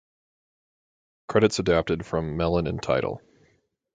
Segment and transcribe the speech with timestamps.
[1.27, 3.21] Credits adapted from Melon and Tidal.